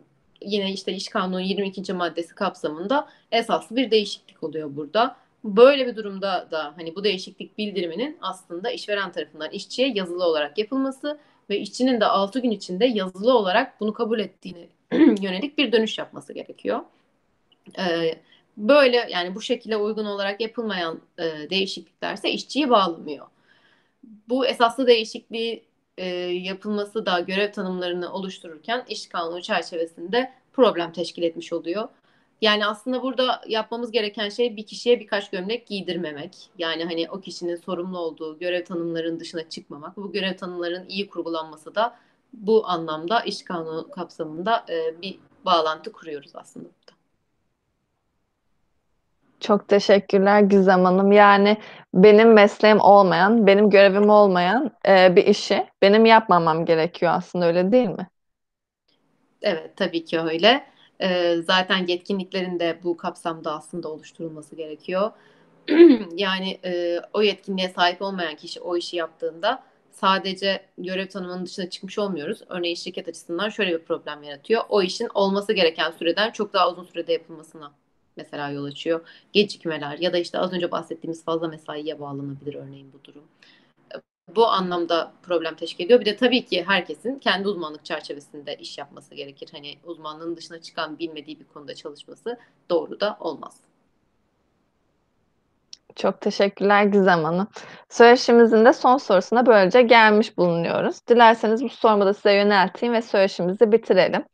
yine 0.41 0.73
işte 0.73 0.93
iş 0.93 1.09
kanunu 1.09 1.41
22. 1.41 1.93
maddesi 1.93 2.35
kapsamında 2.35 3.07
esaslı 3.31 3.75
bir 3.75 3.91
değişiklik 3.91 4.43
oluyor 4.43 4.75
burada. 4.75 5.15
Böyle 5.43 5.87
bir 5.87 5.95
durumda 5.95 6.47
da 6.51 6.73
hani 6.77 6.95
bu 6.95 7.03
değişiklik 7.03 7.57
bildiriminin 7.57 8.17
aslında 8.21 8.71
işveren 8.71 9.11
tarafından 9.11 9.51
işçiye 9.51 9.91
yazılı 9.95 10.25
olarak 10.25 10.57
yapılması 10.57 11.19
ve 11.49 11.59
işçinin 11.59 12.01
de 12.01 12.05
6 12.05 12.39
gün 12.39 12.51
içinde 12.51 12.85
yazılı 12.85 13.37
olarak 13.37 13.79
bunu 13.79 13.93
kabul 13.93 14.19
ettiğini 14.19 14.69
yönelik 15.21 15.57
bir 15.57 15.71
dönüş 15.71 15.97
yapması 15.97 16.33
gerekiyor. 16.33 16.81
Ee, 17.79 18.19
böyle 18.57 19.07
yani 19.09 19.35
bu 19.35 19.41
şekilde 19.41 19.77
uygun 19.77 20.05
olarak 20.05 20.41
yapılmayan 20.41 21.01
e, 21.19 21.49
değişikliklerse 21.49 22.31
işçiyi 22.31 22.69
bağlamıyor. 22.69 23.27
Bu 24.29 24.45
esaslı 24.45 24.87
değişikliği 24.87 25.63
e, 25.97 26.05
yapılması 26.25 27.05
da 27.05 27.19
görev 27.19 27.51
tanımlarını 27.51 28.13
oluştururken 28.13 28.85
iş 28.89 29.07
kanunu 29.07 29.41
çerçevesinde 29.41 30.33
problem 30.53 30.91
teşkil 30.93 31.23
etmiş 31.23 31.53
oluyor. 31.53 31.89
Yani 32.41 32.65
aslında 32.65 33.03
burada 33.03 33.41
yapmamız 33.47 33.91
gereken 33.91 34.29
şey 34.29 34.55
bir 34.57 34.65
kişiye 34.65 34.99
birkaç 34.99 35.29
gömlek 35.29 35.67
giydirmemek. 35.67 36.49
Yani 36.57 36.85
hani 36.85 37.09
o 37.09 37.21
kişinin 37.21 37.55
sorumlu 37.55 37.99
olduğu 37.99 38.39
görev 38.39 38.65
tanımlarının 38.65 39.19
dışına 39.19 39.49
çıkmamak. 39.49 39.97
Bu 39.97 40.11
görev 40.11 40.37
tanımlarının 40.37 40.85
iyi 40.89 41.07
kurgulanması 41.07 41.75
da 41.75 41.97
bu 42.33 42.67
anlamda 42.67 43.21
iş 43.21 43.43
kanunu 43.43 43.91
kapsamında 43.91 44.65
e, 44.69 45.01
bir 45.01 45.19
bağlantı 45.45 45.91
kuruyoruz 45.91 46.31
aslında. 46.33 46.69
Çok 49.39 49.67
teşekkürler 49.67 50.41
Gizem 50.41 50.85
Hanım. 50.85 51.11
Yani 51.11 51.57
benim 51.93 52.33
mesleğim 52.33 52.79
olmayan, 52.79 53.47
benim 53.47 53.69
görevim 53.69 54.09
olmayan 54.09 54.71
e, 54.87 55.15
bir 55.15 55.25
işi 55.25 55.67
benim 55.81 56.05
yapmamam 56.05 56.65
gerekiyor 56.65 57.11
aslında 57.15 57.45
öyle 57.45 57.71
değil 57.71 57.89
mi? 57.89 58.07
Evet 59.41 59.77
tabii 59.77 60.05
ki 60.05 60.19
öyle. 60.19 60.76
Ee, 61.01 61.35
zaten 61.47 61.87
yetkinliklerin 61.87 62.59
de 62.59 62.79
bu 62.83 62.97
kapsamda 62.97 63.55
aslında 63.55 63.89
oluşturulması 63.89 64.55
gerekiyor. 64.55 65.11
yani 66.15 66.59
e, 66.65 67.01
o 67.13 67.21
yetkinliğe 67.21 67.69
sahip 67.69 68.01
olmayan 68.01 68.35
kişi 68.35 68.59
o 68.59 68.77
işi 68.77 68.95
yaptığında 68.95 69.63
sadece 69.91 70.65
görev 70.77 71.07
tanımının 71.07 71.45
dışına 71.45 71.69
çıkmış 71.69 71.99
olmuyoruz. 71.99 72.39
Örneğin 72.49 72.75
şirket 72.75 73.07
açısından 73.07 73.49
şöyle 73.49 73.79
bir 73.79 73.85
problem 73.85 74.23
yaratıyor. 74.23 74.61
O 74.69 74.81
işin 74.81 75.09
olması 75.13 75.53
gereken 75.53 75.91
süreden 75.91 76.31
çok 76.31 76.53
daha 76.53 76.71
uzun 76.71 76.83
sürede 76.83 77.13
yapılmasına 77.13 77.71
mesela 78.17 78.49
yol 78.49 78.65
açıyor. 78.65 79.01
Gecikmeler 79.33 79.97
ya 79.99 80.13
da 80.13 80.17
işte 80.17 80.39
az 80.39 80.53
önce 80.53 80.71
bahsettiğimiz 80.71 81.23
fazla 81.23 81.47
mesaiye 81.47 81.99
bağlanabilir 81.99 82.55
örneğin 82.55 82.93
bu 82.93 83.03
durum. 83.03 83.23
Bu 84.35 84.47
anlamda 84.47 85.11
problem 85.23 85.55
teşkil 85.55 85.85
ediyor. 85.85 85.99
Bir 85.99 86.05
de 86.05 86.15
tabii 86.15 86.45
ki 86.45 86.63
herkesin 86.67 87.19
kendi 87.19 87.47
uzmanlık 87.47 87.85
çerçevesinde 87.85 88.55
iş 88.55 88.77
yapması 88.77 89.15
gerekir. 89.15 89.49
Hani 89.51 89.77
uzmanlığın 89.83 90.35
dışına 90.35 90.61
çıkan 90.61 90.99
bilmediği 90.99 91.39
bir 91.39 91.45
konuda 91.45 91.75
çalışması 91.75 92.37
doğru 92.69 92.99
da 92.99 93.17
olmaz. 93.19 93.57
Çok 95.95 96.21
teşekkürler 96.21 96.83
Gizem 96.83 97.23
Hanım. 97.23 97.47
Söyleşimizin 97.89 98.65
de 98.65 98.73
son 98.73 98.97
sorusuna 98.97 99.45
böylece 99.45 99.81
gelmiş 99.81 100.37
bulunuyoruz. 100.37 101.07
Dilerseniz 101.07 101.63
bu 101.63 101.69
sorumu 101.69 102.13
size 102.13 102.33
yönelteyim 102.33 102.93
ve 102.93 103.01
söyleşimizi 103.01 103.71
bitirelim. 103.71 104.25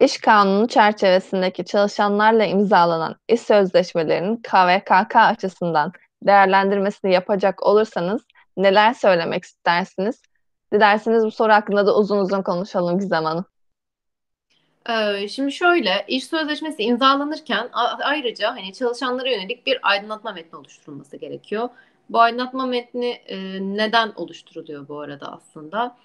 İş 0.00 0.18
kanunu 0.18 0.68
çerçevesindeki 0.68 1.64
çalışanlarla 1.64 2.44
imzalanan 2.44 3.16
iş 3.28 3.40
sözleşmelerinin 3.40 4.36
KVKK 4.36 5.16
açısından 5.16 5.92
değerlendirmesini 6.22 7.12
yapacak 7.12 7.62
olursanız 7.66 8.22
neler 8.62 8.94
söylemek 8.94 9.44
istersiniz? 9.44 10.22
Dilerseniz 10.72 11.24
bu 11.24 11.30
soru 11.30 11.52
hakkında 11.52 11.86
da 11.86 11.96
uzun 11.96 12.18
uzun 12.18 12.42
konuşalım 12.42 12.98
Gizem 12.98 13.24
Hanım. 13.24 13.44
Ee, 14.88 15.28
şimdi 15.28 15.52
şöyle, 15.52 16.04
iş 16.08 16.24
sözleşmesi 16.24 16.82
imzalanırken 16.82 17.68
ayrıca 18.02 18.50
hani 18.50 18.72
çalışanlara 18.72 19.30
yönelik 19.30 19.66
bir 19.66 19.78
aydınlatma 19.82 20.32
metni 20.32 20.58
oluşturulması 20.58 21.16
gerekiyor. 21.16 21.68
Bu 22.10 22.20
aydınlatma 22.20 22.66
metni 22.66 23.06
e, 23.06 23.38
neden 23.60 24.12
oluşturuluyor 24.16 24.88
bu 24.88 25.00
arada 25.00 25.32
aslında? 25.32 25.96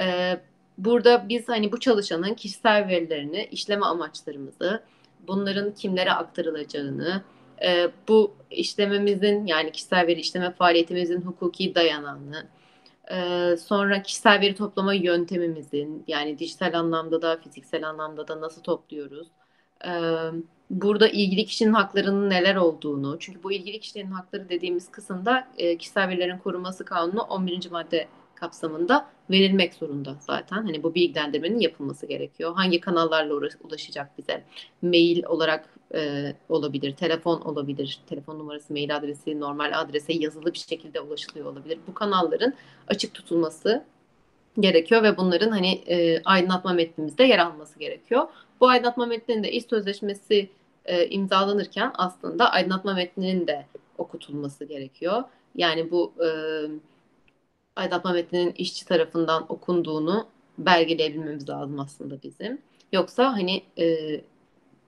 E, 0.00 0.36
burada 0.78 1.28
biz 1.28 1.48
hani 1.48 1.72
bu 1.72 1.80
çalışanın 1.80 2.34
kişisel 2.34 2.88
verilerini, 2.88 3.48
işleme 3.50 3.86
amaçlarımızı, 3.86 4.82
bunların 5.28 5.74
kimlere 5.74 6.12
aktarılacağını, 6.12 7.22
e, 7.62 7.90
bu 8.08 8.34
işlememizin 8.50 9.46
yani 9.46 9.72
kişisel 9.72 10.06
veri 10.06 10.20
işleme 10.20 10.50
faaliyetimizin 10.50 11.20
hukuki 11.20 11.74
dayanağını, 11.74 12.46
e, 13.10 13.56
sonra 13.56 14.02
kişisel 14.02 14.40
veri 14.40 14.54
toplama 14.54 14.94
yöntemimizin 14.94 16.04
yani 16.06 16.38
dijital 16.38 16.78
anlamda 16.78 17.22
da 17.22 17.36
fiziksel 17.36 17.88
anlamda 17.88 18.28
da 18.28 18.40
nasıl 18.40 18.62
topluyoruz, 18.62 19.28
e, 19.86 19.90
burada 20.70 21.08
ilgili 21.08 21.46
kişinin 21.46 21.72
haklarının 21.72 22.30
neler 22.30 22.56
olduğunu, 22.56 23.16
çünkü 23.18 23.42
bu 23.42 23.52
ilgili 23.52 23.80
kişilerin 23.80 24.10
hakları 24.10 24.48
dediğimiz 24.48 24.90
kısımda 24.90 25.48
e, 25.58 25.78
kişisel 25.78 26.08
verilerin 26.08 26.38
korunması 26.38 26.84
kanunu 26.84 27.22
11. 27.22 27.70
madde 27.70 28.08
kapsamında 28.44 29.06
verilmek 29.30 29.74
zorunda 29.74 30.16
zaten. 30.20 30.56
Hani 30.56 30.82
bu 30.82 30.94
bilgilendirmenin 30.94 31.60
yapılması 31.60 32.06
gerekiyor. 32.06 32.54
Hangi 32.54 32.80
kanallarla 32.80 33.34
ulaşacak 33.64 34.18
bize? 34.18 34.44
Mail 34.82 35.24
olarak 35.24 35.68
e, 35.94 36.32
olabilir, 36.48 36.96
telefon 36.96 37.40
olabilir, 37.40 38.00
telefon 38.06 38.38
numarası, 38.38 38.72
mail 38.72 38.96
adresi, 38.96 39.40
normal 39.40 39.80
adrese 39.80 40.12
yazılı 40.12 40.52
bir 40.52 40.58
şekilde 40.58 41.00
ulaşılıyor 41.00 41.46
olabilir. 41.46 41.78
Bu 41.88 41.94
kanalların 41.94 42.54
açık 42.88 43.14
tutulması 43.14 43.84
gerekiyor 44.60 45.02
ve 45.02 45.16
bunların 45.16 45.50
hani 45.50 45.72
e, 45.72 46.22
aydınlatma 46.24 46.72
metnimizde 46.72 47.24
yer 47.24 47.38
alması 47.38 47.78
gerekiyor. 47.78 48.28
Bu 48.60 48.68
aydınlatma 48.68 49.06
metninde 49.06 49.52
iş 49.52 49.64
sözleşmesi 49.64 50.48
e, 50.84 51.08
imzalanırken 51.08 51.92
aslında 51.94 52.50
aydınlatma 52.50 52.94
metninin 52.94 53.46
de 53.46 53.66
okutulması 53.98 54.64
gerekiyor. 54.64 55.22
Yani 55.54 55.90
bu 55.90 56.12
e, 56.24 56.28
aydınlatma 57.76 58.12
metninin 58.12 58.52
işçi 58.52 58.86
tarafından 58.86 59.52
okunduğunu 59.52 60.26
belgeleyebilmemiz 60.58 61.48
lazım 61.48 61.80
aslında 61.80 62.22
bizim. 62.22 62.58
Yoksa 62.92 63.32
hani 63.32 63.62
e, 63.78 64.20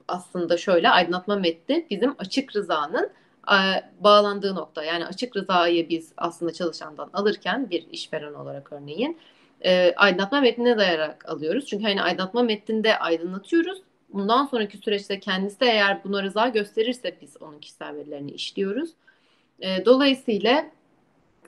aslında 0.07 0.57
şöyle 0.57 0.89
aydınlatma 0.89 1.35
metni 1.35 1.85
bizim 1.89 2.15
açık 2.19 2.55
rızanın 2.55 3.09
e, 3.51 3.57
bağlandığı 3.99 4.55
nokta. 4.55 4.83
Yani 4.83 5.05
açık 5.05 5.35
rızayı 5.35 5.89
biz 5.89 6.11
aslında 6.17 6.53
çalışandan 6.53 7.09
alırken 7.13 7.69
bir 7.69 7.87
işveren 7.91 8.33
olarak 8.33 8.73
örneğin 8.73 9.17
e, 9.61 9.93
aydınlatma 9.95 10.41
metnine 10.41 10.77
dayarak 10.77 11.29
alıyoruz. 11.29 11.65
Çünkü 11.65 11.83
hani 11.83 12.01
aydınlatma 12.01 12.43
metninde 12.43 12.99
aydınlatıyoruz. 12.99 13.81
Bundan 14.13 14.45
sonraki 14.45 14.77
süreçte 14.77 15.19
kendisi 15.19 15.65
eğer 15.65 16.03
buna 16.03 16.23
rıza 16.23 16.47
gösterirse 16.47 17.17
biz 17.21 17.41
onun 17.41 17.59
kişisel 17.59 17.95
verilerini 17.95 18.31
işliyoruz. 18.31 18.89
E, 19.59 19.85
dolayısıyla 19.85 20.65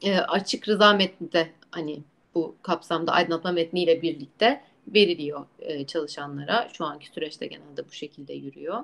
e, 0.02 0.18
açık 0.18 0.68
rıza 0.68 0.94
metni 0.94 1.32
de 1.32 1.50
hani 1.72 2.00
bu 2.36 2.56
kapsamda 2.62 3.12
aydınlatma 3.12 3.52
metniyle 3.52 4.02
birlikte 4.02 4.62
veriliyor 4.88 5.46
e, 5.60 5.86
çalışanlara. 5.86 6.70
Şu 6.74 6.86
anki 6.86 7.08
süreçte 7.08 7.48
genelde 7.48 7.88
bu 7.88 7.92
şekilde 7.92 8.34
yürüyor. 8.34 8.84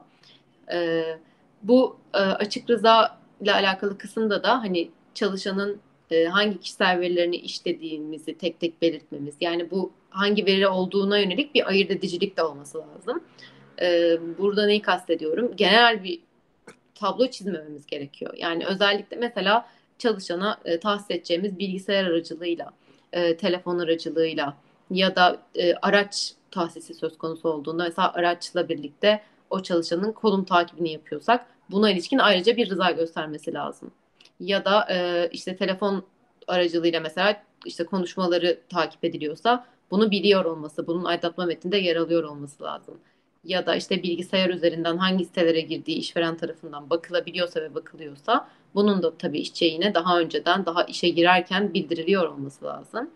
E, 0.71 1.03
bu 1.63 1.97
e, 2.13 2.17
açık 2.17 2.69
rıza 2.69 3.19
ile 3.41 3.53
alakalı 3.53 3.97
kısımda 3.97 4.43
da 4.43 4.61
hani 4.61 4.89
çalışanın 5.13 5.79
e, 6.11 6.25
hangi 6.25 6.59
kişisel 6.59 6.99
verilerini 6.99 7.35
işlediğimizi 7.35 8.37
tek 8.37 8.59
tek 8.59 8.81
belirtmemiz. 8.81 9.35
Yani 9.41 9.71
bu 9.71 9.91
hangi 10.09 10.45
veri 10.45 10.67
olduğuna 10.67 11.17
yönelik 11.17 11.55
bir 11.55 11.69
ayırt 11.69 11.91
edicilik 11.91 12.37
de 12.37 12.43
olması 12.43 12.77
lazım. 12.77 13.23
E, 13.81 14.17
burada 14.37 14.65
neyi 14.65 14.81
kastediyorum? 14.81 15.55
Genel 15.55 16.03
bir 16.03 16.19
tablo 16.95 17.27
çizmememiz 17.27 17.85
gerekiyor. 17.85 18.33
Yani 18.37 18.65
özellikle 18.65 19.17
mesela 19.17 19.65
çalışana 19.97 20.57
e, 20.65 20.79
tahsis 20.79 21.11
edeceğimiz 21.11 21.59
bilgisayar 21.59 22.05
aracılığıyla, 22.05 22.71
e, 23.13 23.37
telefon 23.37 23.79
aracılığıyla 23.79 24.57
ya 24.91 25.15
da 25.15 25.41
e, 25.55 25.73
araç 25.73 26.33
tahsisi 26.51 26.93
söz 26.93 27.17
konusu 27.17 27.49
olduğunda 27.49 27.83
mesela 27.83 28.13
araçla 28.13 28.69
birlikte 28.69 29.21
o 29.49 29.63
çalışanın 29.63 30.11
konum 30.11 30.45
takibini 30.45 30.91
yapıyorsak 30.91 31.45
buna 31.71 31.91
ilişkin 31.91 32.17
ayrıca 32.17 32.57
bir 32.57 32.69
rıza 32.69 32.91
göstermesi 32.91 33.53
lazım. 33.53 33.91
Ya 34.39 34.65
da 34.65 34.87
e, 34.91 35.29
işte 35.31 35.55
telefon 35.55 36.03
aracılığıyla 36.47 36.99
mesela 36.99 37.43
işte 37.65 37.85
konuşmaları 37.85 38.59
takip 38.69 39.03
ediliyorsa 39.03 39.65
bunu 39.91 40.11
biliyor 40.11 40.45
olması, 40.45 40.87
bunun 40.87 41.03
aydınlatma 41.03 41.45
metninde 41.45 41.77
yer 41.77 41.95
alıyor 41.95 42.23
olması 42.23 42.63
lazım. 42.63 42.97
Ya 43.45 43.65
da 43.65 43.75
işte 43.75 44.03
bilgisayar 44.03 44.49
üzerinden 44.49 44.97
hangi 44.97 45.25
sitelere 45.25 45.61
girdiği 45.61 45.97
işveren 45.97 46.37
tarafından 46.37 46.89
bakılabiliyorsa 46.89 47.61
ve 47.61 47.75
bakılıyorsa 47.75 48.47
bunun 48.75 49.03
da 49.03 49.17
tabii 49.17 49.39
işçiye 49.39 49.71
yine 49.71 49.93
daha 49.93 50.19
önceden 50.19 50.65
daha 50.65 50.83
işe 50.83 51.09
girerken 51.09 51.73
bildiriliyor 51.73 52.29
olması 52.29 52.65
lazım. 52.65 53.09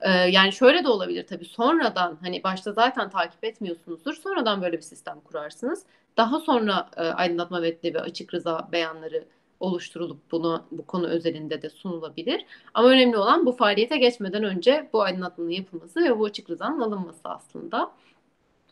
Ee, 0.00 0.10
yani 0.10 0.52
şöyle 0.52 0.84
de 0.84 0.88
olabilir 0.88 1.26
tabii 1.26 1.44
sonradan 1.44 2.18
hani 2.22 2.44
başta 2.44 2.72
zaten 2.72 3.10
takip 3.10 3.44
etmiyorsunuzdur 3.44 4.14
sonradan 4.14 4.62
böyle 4.62 4.76
bir 4.76 4.82
sistem 4.82 5.20
kurarsınız. 5.20 5.82
Daha 6.16 6.40
sonra 6.40 6.90
e, 6.96 7.02
aydınlatma 7.02 7.60
metni 7.60 7.94
ve 7.94 8.00
açık 8.00 8.34
rıza 8.34 8.68
beyanları 8.72 9.24
oluşturulup 9.60 10.32
bunu 10.32 10.64
bu 10.70 10.86
konu 10.86 11.06
özelinde 11.06 11.62
de 11.62 11.70
sunulabilir. 11.70 12.44
Ama 12.74 12.88
önemli 12.88 13.16
olan 13.16 13.46
bu 13.46 13.52
faaliyete 13.52 13.96
geçmeden 13.96 14.44
önce 14.44 14.88
bu 14.92 15.02
aydınlatmanın 15.02 15.50
yapılması 15.50 16.04
ve 16.04 16.18
bu 16.18 16.24
açık 16.24 16.50
rızanın 16.50 16.80
alınması 16.80 17.20
aslında. 17.24 17.90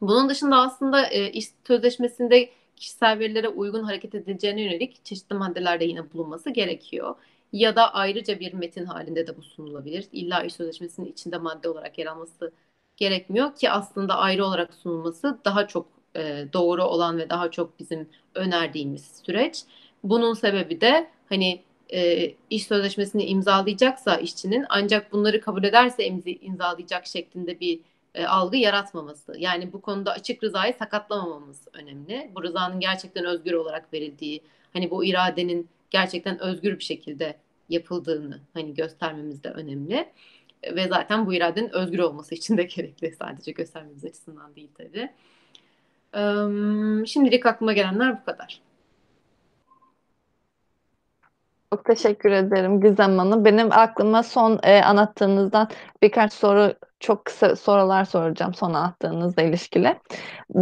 Bunun 0.02 0.28
dışında 0.28 0.56
aslında 0.56 1.06
e, 1.06 1.30
iş 1.32 1.46
sözleşmesinde 1.66 2.50
kişisel 2.76 3.18
verilere 3.18 3.48
uygun 3.48 3.82
hareket 3.82 4.14
edileceğine 4.14 4.62
yönelik 4.62 5.04
çeşitli 5.04 5.34
maddelerde 5.36 5.84
yine 5.84 6.12
bulunması 6.12 6.50
gerekiyor. 6.50 7.14
Ya 7.52 7.76
da 7.76 7.94
ayrıca 7.94 8.40
bir 8.40 8.52
metin 8.52 8.84
halinde 8.84 9.26
de 9.26 9.36
bu 9.36 9.42
sunulabilir. 9.42 10.08
İlla 10.12 10.42
iş 10.42 10.54
sözleşmesinin 10.54 11.06
içinde 11.12 11.38
madde 11.38 11.68
olarak 11.68 11.98
yer 11.98 12.06
alması 12.06 12.52
gerekmiyor 12.96 13.54
ki 13.56 13.70
aslında 13.70 14.14
ayrı 14.18 14.46
olarak 14.46 14.74
sunulması 14.74 15.38
daha 15.44 15.66
çok 15.66 15.86
e, 16.16 16.46
doğru 16.52 16.84
olan 16.84 17.18
ve 17.18 17.30
daha 17.30 17.50
çok 17.50 17.78
bizim 17.78 18.08
önerdiğimiz 18.34 19.22
süreç. 19.26 19.62
Bunun 20.04 20.34
sebebi 20.34 20.80
de 20.80 21.10
hani 21.28 21.62
e, 21.92 22.30
iş 22.50 22.66
sözleşmesini 22.66 23.24
imzalayacaksa 23.24 24.16
işçinin 24.16 24.64
ancak 24.68 25.12
bunları 25.12 25.40
kabul 25.40 25.64
ederse 25.64 26.06
imzalayacak 26.40 27.06
şeklinde 27.06 27.60
bir 27.60 27.80
e, 28.14 28.26
algı 28.26 28.56
yaratmaması. 28.56 29.34
Yani 29.38 29.72
bu 29.72 29.82
konuda 29.82 30.12
açık 30.12 30.44
rızayı 30.44 30.74
sakatlamamamız 30.78 31.68
önemli. 31.72 32.30
Bu 32.34 32.42
rızanın 32.42 32.80
gerçekten 32.80 33.24
özgür 33.24 33.52
olarak 33.52 33.92
verildiği, 33.92 34.42
hani 34.72 34.90
bu 34.90 35.04
iradenin 35.04 35.68
gerçekten 35.90 36.38
özgür 36.38 36.78
bir 36.78 36.84
şekilde 36.84 37.36
yapıldığını 37.68 38.40
hani 38.54 38.74
göstermemiz 38.74 39.44
de 39.44 39.50
önemli. 39.50 40.08
Ve 40.72 40.88
zaten 40.88 41.26
bu 41.26 41.34
iradenin 41.34 41.74
özgür 41.74 41.98
olması 41.98 42.34
için 42.34 42.56
de 42.56 42.62
gerekli. 42.76 43.12
Sadece 43.12 43.52
göstermemiz 43.52 44.04
açısından 44.04 44.56
değil 44.56 44.70
tabii. 44.78 45.10
Şimdilik 47.06 47.46
aklıma 47.46 47.72
gelenler 47.72 48.20
bu 48.20 48.24
kadar. 48.24 48.60
Çok 51.72 51.84
teşekkür 51.84 52.30
ederim 52.30 52.80
Gizem 52.80 53.18
Hanım. 53.18 53.44
Benim 53.44 53.72
aklıma 53.72 54.22
son 54.22 54.60
e, 54.62 54.82
anlattığınızdan 54.82 55.68
birkaç 56.02 56.32
soru, 56.32 56.74
çok 57.00 57.24
kısa 57.24 57.56
sorular 57.56 58.04
soracağım 58.04 58.54
son 58.54 58.74
anlattığınızla 58.74 59.42
ilişkili. 59.42 59.96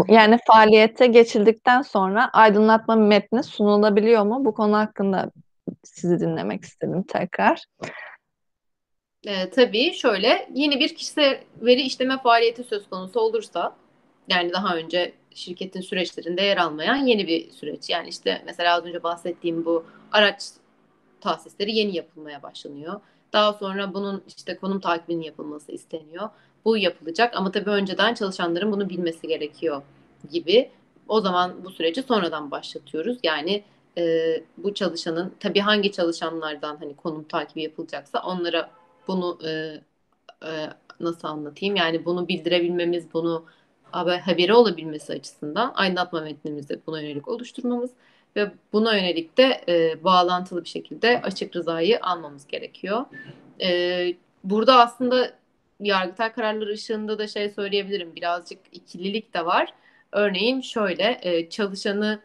Yani 0.08 0.38
faaliyete 0.46 1.06
geçildikten 1.06 1.82
sonra 1.82 2.30
aydınlatma 2.32 2.96
metni 2.96 3.42
sunulabiliyor 3.42 4.22
mu? 4.22 4.44
Bu 4.44 4.54
konu 4.54 4.76
hakkında 4.76 5.30
sizi 5.84 6.20
dinlemek 6.20 6.64
istedim 6.64 7.02
tekrar. 7.02 7.64
E, 9.26 9.50
tabii 9.50 9.92
şöyle 9.92 10.48
yeni 10.54 10.80
bir 10.80 10.94
kişisel 10.94 11.40
veri 11.60 11.80
işleme 11.80 12.18
faaliyeti 12.18 12.64
söz 12.64 12.90
konusu 12.90 13.20
olursa 13.20 13.76
yani 14.28 14.52
daha 14.52 14.76
önce 14.76 15.12
şirketin 15.34 15.80
süreçlerinde 15.80 16.42
yer 16.42 16.56
almayan 16.56 16.96
yeni 16.96 17.26
bir 17.26 17.50
süreç. 17.50 17.90
Yani 17.90 18.08
işte 18.08 18.42
mesela 18.46 18.74
az 18.74 18.84
önce 18.84 19.02
bahsettiğim 19.02 19.64
bu 19.64 19.84
araç 20.12 20.59
tahsisleri 21.20 21.76
yeni 21.76 21.96
yapılmaya 21.96 22.42
başlanıyor. 22.42 23.00
Daha 23.32 23.52
sonra 23.52 23.94
bunun 23.94 24.22
işte 24.28 24.56
konum 24.56 24.80
takibinin 24.80 25.22
yapılması 25.22 25.72
isteniyor. 25.72 26.28
Bu 26.64 26.76
yapılacak 26.76 27.36
ama 27.36 27.50
tabii 27.50 27.70
önceden 27.70 28.14
çalışanların 28.14 28.72
bunu 28.72 28.88
bilmesi 28.88 29.28
gerekiyor 29.28 29.82
gibi. 30.30 30.70
O 31.08 31.20
zaman 31.20 31.64
bu 31.64 31.70
süreci 31.70 32.02
sonradan 32.02 32.50
başlatıyoruz. 32.50 33.18
Yani 33.22 33.64
e, 33.98 34.34
bu 34.56 34.74
çalışanın 34.74 35.34
tabii 35.40 35.60
hangi 35.60 35.92
çalışanlardan 35.92 36.76
hani 36.76 36.96
konum 36.96 37.24
takibi 37.24 37.62
yapılacaksa 37.62 38.22
onlara 38.22 38.70
bunu 39.08 39.38
e, 39.44 39.50
e, 40.46 40.50
nasıl 41.00 41.28
anlatayım? 41.28 41.76
Yani 41.76 42.04
bunu 42.04 42.28
bildirebilmemiz, 42.28 43.14
bunu 43.14 43.44
haberi 43.92 44.54
olabilmesi 44.54 45.12
açısından 45.12 45.72
aydınlatma 45.74 46.20
metnimizi 46.20 46.80
buna 46.86 47.00
yönelik 47.00 47.28
oluşturmamız 47.28 47.90
ve 48.36 48.52
buna 48.72 48.96
yönelik 48.96 49.38
de 49.38 49.64
e, 49.68 50.04
bağlantılı 50.04 50.64
bir 50.64 50.68
şekilde 50.68 51.22
açık 51.22 51.56
rızayı 51.56 52.00
almamız 52.02 52.46
gerekiyor. 52.46 53.04
E, 53.62 54.12
burada 54.44 54.78
aslında 54.78 55.32
yargıtay 55.80 56.32
kararları 56.32 56.70
ışığında 56.70 57.18
da 57.18 57.28
şey 57.28 57.50
söyleyebilirim 57.50 58.16
birazcık 58.16 58.58
ikililik 58.72 59.34
de 59.34 59.46
var. 59.46 59.74
Örneğin 60.12 60.60
şöyle 60.60 61.20
e, 61.22 61.50
çalışanı 61.50 62.20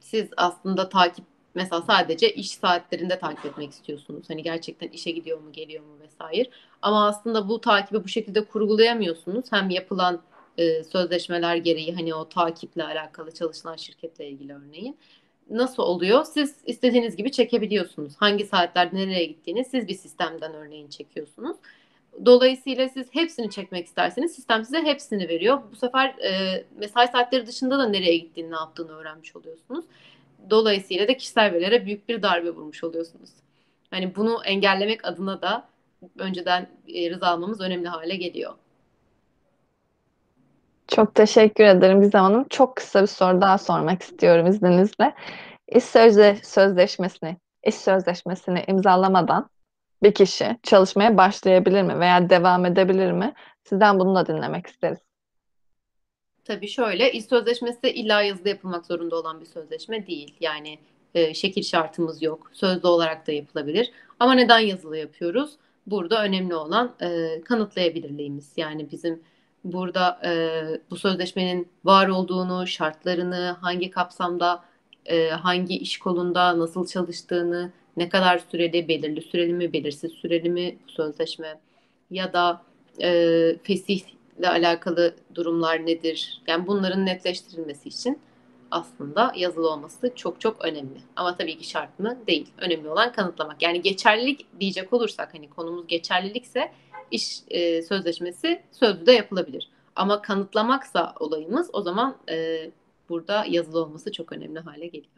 siz 0.00 0.28
aslında 0.36 0.88
takip 0.88 1.24
mesela 1.54 1.82
sadece 1.82 2.34
iş 2.34 2.50
saatlerinde 2.50 3.18
takip 3.18 3.46
etmek 3.46 3.70
istiyorsunuz. 3.70 4.30
Hani 4.30 4.42
gerçekten 4.42 4.88
işe 4.88 5.10
gidiyor 5.10 5.40
mu 5.40 5.52
geliyor 5.52 5.84
mu 5.84 5.98
vesaire. 6.00 6.50
Ama 6.82 7.06
aslında 7.06 7.48
bu 7.48 7.60
takibi 7.60 8.04
bu 8.04 8.08
şekilde 8.08 8.44
kurgulayamıyorsunuz. 8.44 9.52
Hem 9.52 9.70
yapılan 9.70 10.22
e, 10.58 10.84
sözleşmeler 10.84 11.56
gereği 11.56 11.94
hani 11.94 12.14
o 12.14 12.28
takiple 12.28 12.84
alakalı 12.84 13.34
çalışılan 13.34 13.76
şirketle 13.76 14.28
ilgili 14.28 14.54
örneğin. 14.54 14.96
Nasıl 15.50 15.82
oluyor? 15.82 16.24
Siz 16.24 16.56
istediğiniz 16.66 17.16
gibi 17.16 17.32
çekebiliyorsunuz. 17.32 18.12
Hangi 18.16 18.46
saatlerde 18.46 18.96
nereye 18.96 19.24
gittiğini 19.24 19.64
siz 19.64 19.88
bir 19.88 19.94
sistemden 19.94 20.54
örneğin 20.54 20.88
çekiyorsunuz. 20.88 21.56
Dolayısıyla 22.26 22.88
siz 22.88 23.06
hepsini 23.10 23.50
çekmek 23.50 23.86
isterseniz 23.86 24.34
sistem 24.34 24.64
size 24.64 24.82
hepsini 24.82 25.28
veriyor. 25.28 25.62
Bu 25.72 25.76
sefer 25.76 26.08
e, 26.08 26.64
mesai 26.76 27.08
saatleri 27.08 27.46
dışında 27.46 27.78
da 27.78 27.88
nereye 27.88 28.16
gittiğini, 28.16 28.50
ne 28.50 28.56
yaptığını 28.56 28.92
öğrenmiş 28.92 29.36
oluyorsunuz. 29.36 29.84
Dolayısıyla 30.50 31.08
da 31.08 31.16
kişisel 31.16 31.52
verilere 31.52 31.86
büyük 31.86 32.08
bir 32.08 32.22
darbe 32.22 32.50
vurmuş 32.50 32.84
oluyorsunuz. 32.84 33.30
Hani 33.90 34.16
bunu 34.16 34.40
engellemek 34.44 35.04
adına 35.04 35.42
da 35.42 35.68
önceden 36.18 36.68
e, 36.94 37.10
rıza 37.10 37.26
almamız 37.26 37.60
önemli 37.60 37.88
hale 37.88 38.16
geliyor. 38.16 38.54
Çok 40.94 41.14
teşekkür 41.14 41.64
ederim 41.64 42.00
Gizem 42.00 42.22
Hanım. 42.22 42.48
Çok 42.48 42.76
kısa 42.76 43.02
bir 43.02 43.06
soru 43.06 43.40
daha 43.40 43.58
sormak 43.58 44.02
istiyorum 44.02 44.46
izninizle. 44.46 45.14
İş 45.68 45.84
sözde, 45.84 46.36
sözleşmesini, 46.42 47.36
iş 47.66 47.74
sözleşmesini 47.74 48.64
imzalamadan 48.68 49.50
bir 50.02 50.14
kişi 50.14 50.56
çalışmaya 50.62 51.16
başlayabilir 51.16 51.82
mi 51.82 52.00
veya 52.00 52.30
devam 52.30 52.66
edebilir 52.66 53.12
mi? 53.12 53.34
Sizden 53.64 53.98
bunu 53.98 54.14
da 54.14 54.26
dinlemek 54.26 54.66
isteriz. 54.66 54.98
Tabii 56.44 56.68
şöyle, 56.68 57.12
iş 57.12 57.24
sözleşmesi 57.24 57.90
illa 57.90 58.22
yazıda 58.22 58.48
yapılmak 58.48 58.86
zorunda 58.86 59.16
olan 59.16 59.40
bir 59.40 59.46
sözleşme 59.46 60.06
değil. 60.06 60.36
Yani 60.40 60.78
e, 61.14 61.34
şekil 61.34 61.62
şartımız 61.62 62.22
yok. 62.22 62.50
Sözlü 62.52 62.88
olarak 62.88 63.26
da 63.26 63.32
yapılabilir. 63.32 63.90
Ama 64.20 64.34
neden 64.34 64.58
yazılı 64.58 64.96
yapıyoruz? 64.96 65.56
Burada 65.86 66.24
önemli 66.24 66.54
olan 66.54 66.94
e, 67.00 67.40
kanıtlayabilirliğimiz. 67.44 68.52
Yani 68.56 68.90
bizim 68.90 69.22
burada 69.64 70.20
e, 70.24 70.62
bu 70.90 70.96
sözleşmenin 70.96 71.68
var 71.84 72.08
olduğunu, 72.08 72.66
şartlarını, 72.66 73.56
hangi 73.60 73.90
kapsamda, 73.90 74.64
e, 75.06 75.28
hangi 75.28 75.78
iş 75.78 75.98
kolunda 75.98 76.58
nasıl 76.58 76.86
çalıştığını, 76.86 77.72
ne 77.96 78.08
kadar 78.08 78.38
süreli, 78.38 78.88
belirli 78.88 79.22
süreli 79.22 79.52
mi, 79.52 79.72
belirsiz 79.72 80.12
süreli 80.12 80.50
mi 80.50 80.78
bu 80.86 80.90
sözleşme 80.90 81.60
ya 82.10 82.32
da 82.32 82.62
e, 83.02 83.56
fesihle 83.62 84.48
alakalı 84.48 85.14
durumlar 85.34 85.86
nedir? 85.86 86.42
Yani 86.46 86.66
bunların 86.66 87.06
netleştirilmesi 87.06 87.88
için 87.88 88.18
aslında 88.70 89.32
yazılı 89.36 89.70
olması 89.70 90.12
çok 90.14 90.40
çok 90.40 90.64
önemli. 90.64 91.00
Ama 91.16 91.36
tabii 91.36 91.58
ki 91.58 91.68
şart 91.68 91.98
mı? 91.98 92.18
Değil. 92.26 92.46
Önemli 92.58 92.88
olan 92.88 93.12
kanıtlamak. 93.12 93.62
Yani 93.62 93.82
geçerlilik 93.82 94.60
diyecek 94.60 94.92
olursak 94.92 95.34
hani 95.34 95.50
konumuz 95.50 95.86
geçerlilikse 95.86 96.72
iş 97.12 97.42
e, 97.48 97.82
sözleşmesi 97.82 98.62
sözlü 98.72 99.12
yapılabilir. 99.12 99.70
Ama 99.96 100.22
kanıtlamaksa 100.22 101.14
olayımız 101.20 101.70
o 101.72 101.82
zaman 101.82 102.16
e, 102.28 102.70
burada 103.08 103.44
yazılı 103.48 103.82
olması 103.82 104.12
çok 104.12 104.32
önemli 104.32 104.60
hale 104.60 104.86
geliyor. 104.86 105.12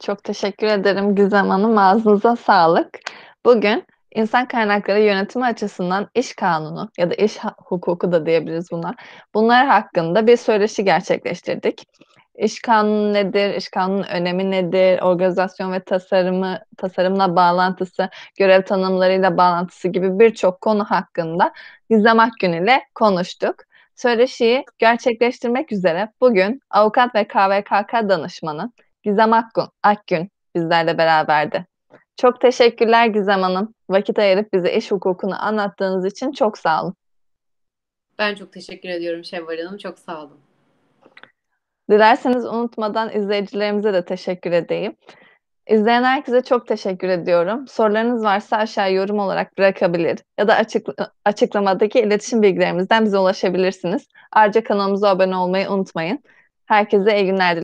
Çok 0.00 0.24
teşekkür 0.24 0.66
ederim 0.66 1.14
Gizem 1.14 1.48
Hanım. 1.48 1.78
Ağzınıza 1.78 2.36
sağlık. 2.36 2.98
Bugün 3.44 3.84
insan 4.14 4.48
kaynakları 4.48 5.00
yönetimi 5.00 5.44
açısından 5.44 6.08
iş 6.14 6.34
kanunu 6.34 6.90
ya 6.98 7.10
da 7.10 7.14
iş 7.14 7.38
hukuku 7.64 8.12
da 8.12 8.26
diyebiliriz 8.26 8.70
buna. 8.70 8.94
Bunlar 9.34 9.66
hakkında 9.66 10.26
bir 10.26 10.36
söyleşi 10.36 10.84
gerçekleştirdik. 10.84 11.84
İş 12.38 12.60
kanunu 12.60 13.12
nedir? 13.12 13.54
İş 13.54 13.68
kanunun 13.68 14.02
önemi 14.02 14.50
nedir? 14.50 15.00
Organizasyon 15.02 15.72
ve 15.72 15.80
tasarımı, 15.80 16.58
tasarımla 16.76 17.36
bağlantısı, 17.36 18.08
görev 18.38 18.62
tanımlarıyla 18.62 19.36
bağlantısı 19.36 19.88
gibi 19.88 20.18
birçok 20.18 20.60
konu 20.60 20.84
hakkında 20.84 21.52
Gizem 21.90 22.20
Akgün 22.20 22.52
ile 22.52 22.82
konuştuk. 22.94 23.54
Söyleşiyi 23.94 24.64
gerçekleştirmek 24.78 25.72
üzere 25.72 26.12
bugün 26.20 26.60
avukat 26.70 27.14
ve 27.14 27.28
KVKK 27.28 27.92
danışmanı 28.08 28.72
Gizem 29.02 29.32
Akgün, 29.32 29.64
Akgün 29.82 30.30
bizlerle 30.54 30.98
beraberdi. 30.98 31.66
Çok 32.16 32.40
teşekkürler 32.40 33.06
Gizem 33.06 33.42
Hanım. 33.42 33.74
Vakit 33.90 34.18
ayırıp 34.18 34.52
bize 34.52 34.72
iş 34.72 34.90
hukukunu 34.90 35.44
anlattığınız 35.44 36.06
için 36.06 36.32
çok 36.32 36.58
sağ 36.58 36.82
olun. 36.82 36.94
Ben 38.18 38.34
çok 38.34 38.52
teşekkür 38.52 38.88
ediyorum 38.88 39.24
Şevval 39.24 39.58
Hanım. 39.58 39.78
Çok 39.78 39.98
sağ 39.98 40.22
olun. 40.22 40.47
Dilerseniz 41.90 42.44
unutmadan 42.44 43.16
izleyicilerimize 43.16 43.92
de 43.92 44.04
teşekkür 44.04 44.52
edeyim. 44.52 44.96
İzleyen 45.68 46.04
herkese 46.04 46.42
çok 46.42 46.66
teşekkür 46.66 47.08
ediyorum. 47.08 47.68
Sorularınız 47.68 48.24
varsa 48.24 48.56
aşağı 48.56 48.92
yorum 48.92 49.18
olarak 49.18 49.58
bırakabilir 49.58 50.18
ya 50.38 50.48
da 50.48 50.54
açık, 50.54 50.86
açıklamadaki 51.24 52.00
iletişim 52.00 52.42
bilgilerimizden 52.42 53.04
bize 53.04 53.18
ulaşabilirsiniz. 53.18 54.08
Ayrıca 54.32 54.64
kanalımıza 54.64 55.08
abone 55.08 55.36
olmayı 55.36 55.70
unutmayın. 55.70 56.18
Herkese 56.66 57.20
iyi 57.20 57.26
günler 57.26 57.56
dilerim. 57.56 57.56